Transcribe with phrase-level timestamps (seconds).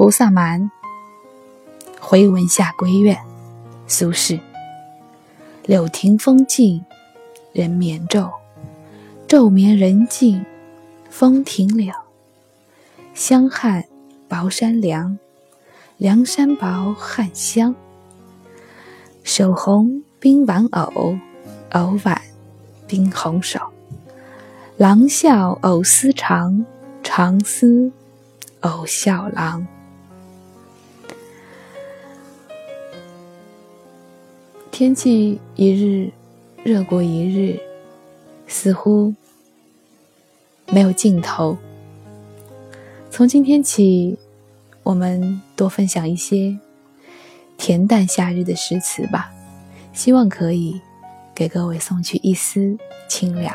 [0.00, 0.62] 菩萨蛮·
[2.00, 3.18] 回文下闺怨，
[3.86, 4.40] 苏轼。
[5.66, 6.82] 柳庭风静，
[7.52, 8.32] 人眠昼。
[9.28, 10.42] 昼眠人静，
[11.10, 11.92] 风停柳。
[13.12, 13.84] 香汉
[14.26, 15.18] 薄山凉，
[15.98, 17.74] 凉山薄汉香。
[19.22, 21.18] 手红冰玩偶，
[21.72, 22.22] 偶挽
[22.86, 23.60] 冰红手。
[24.78, 26.64] 郎笑偶思长，
[27.02, 27.92] 长思
[28.60, 29.66] 偶笑郎。
[34.80, 36.10] 天气一日
[36.64, 37.60] 热过一日，
[38.46, 39.14] 似乎
[40.72, 41.54] 没有尽头。
[43.10, 44.16] 从今天起，
[44.82, 46.56] 我们多分享一些
[47.58, 49.30] 恬淡夏日的诗词吧，
[49.92, 50.80] 希望可以
[51.34, 52.74] 给各位送去一丝
[53.06, 53.54] 清凉。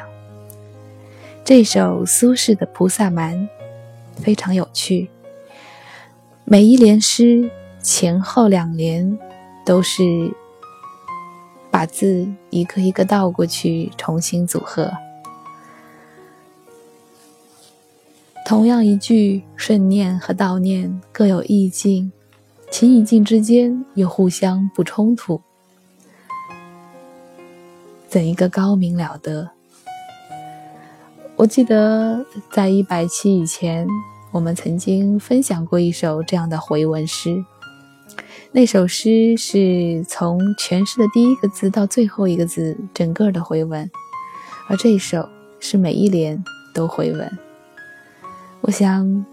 [1.43, 3.35] 这首苏轼的《菩萨蛮》
[4.21, 5.09] 非常有趣，
[6.43, 7.49] 每一联诗
[7.81, 9.17] 前后两联
[9.65, 10.31] 都是。
[11.75, 14.93] 把字一个一个倒过去，重新组合。
[18.45, 22.13] 同样一句顺念和倒念各有意境，
[22.71, 25.41] 其意境之间又互相不冲突，
[28.07, 29.49] 怎一个高明了得！
[31.35, 33.85] 我记得在一百期以前，
[34.31, 37.43] 我们曾经分享过一首这样的回文诗。
[38.57, 43.91] 那首诗是从全诗的第一个字到最后一个字，整个的回文，
[44.69, 45.27] 而这一首
[45.59, 46.41] 是每一联
[46.73, 47.29] 都回文。
[48.61, 49.25] 我想，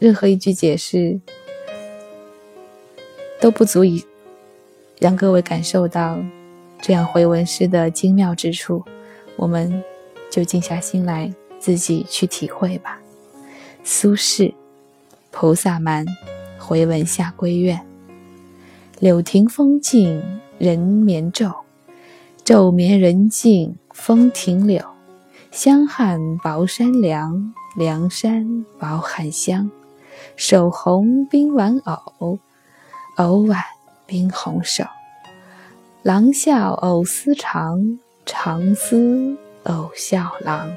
[0.00, 1.20] 任何一句解释
[3.40, 4.04] 都不足以
[4.98, 6.18] 让各位感受到
[6.82, 8.84] 这样回文诗的精妙之处，
[9.36, 9.80] 我们
[10.28, 12.98] 就静下心来自己去体会吧。
[13.84, 14.48] 苏轼
[15.30, 16.04] 《菩萨蛮·
[16.58, 17.78] 回文下闺怨》。
[19.00, 20.22] 柳亭风静
[20.56, 21.52] 人眠昼，
[22.44, 24.82] 昼眠人静风停柳。
[25.50, 29.68] 香汉薄山凉，凉山薄汉香。
[30.36, 32.38] 手红冰玩偶，
[33.16, 33.60] 偶挽
[34.06, 34.84] 冰红手。
[36.02, 40.70] 郎笑偶思长，长思偶笑郎。